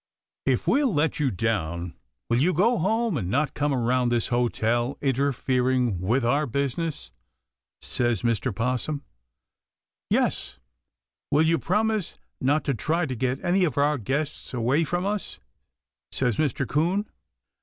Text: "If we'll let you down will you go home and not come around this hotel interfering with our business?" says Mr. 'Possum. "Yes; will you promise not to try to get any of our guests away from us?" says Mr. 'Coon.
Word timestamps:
"If 0.47 0.67
we'll 0.67 0.91
let 0.91 1.19
you 1.19 1.29
down 1.29 1.93
will 2.27 2.39
you 2.41 2.55
go 2.55 2.79
home 2.79 3.17
and 3.17 3.29
not 3.29 3.53
come 3.53 3.71
around 3.71 4.09
this 4.09 4.29
hotel 4.29 4.97
interfering 4.99 5.99
with 6.01 6.25
our 6.25 6.47
business?" 6.47 7.11
says 7.83 8.23
Mr. 8.23 8.51
'Possum. 8.51 9.03
"Yes; 10.09 10.57
will 11.29 11.43
you 11.45 11.59
promise 11.59 12.17
not 12.39 12.63
to 12.63 12.73
try 12.73 13.05
to 13.05 13.15
get 13.15 13.45
any 13.45 13.63
of 13.63 13.77
our 13.77 13.99
guests 13.99 14.55
away 14.55 14.83
from 14.85 15.05
us?" 15.05 15.39
says 16.11 16.37
Mr. 16.37 16.67
'Coon. 16.67 17.05